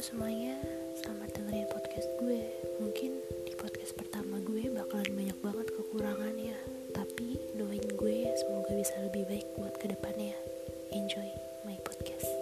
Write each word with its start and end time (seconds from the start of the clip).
Semuanya, 0.00 0.56
selamat 0.96 1.28
dengerin 1.36 1.68
podcast 1.68 2.08
gue. 2.16 2.40
Mungkin 2.80 3.20
di 3.44 3.52
podcast 3.52 3.92
pertama 3.92 4.40
gue 4.40 4.72
bakalan 4.72 5.12
banyak 5.12 5.36
banget 5.44 5.68
kekurangan 5.76 6.40
ya 6.40 6.56
Tapi 6.96 7.36
doain 7.52 7.84
gue 7.84 8.32
semoga 8.40 8.72
bisa 8.80 8.96
lebih 9.04 9.28
baik 9.28 9.44
buat 9.60 9.76
ke 9.76 9.92
depannya. 9.92 10.32
Enjoy 10.96 11.28
my 11.68 11.76
podcast. 11.84 12.32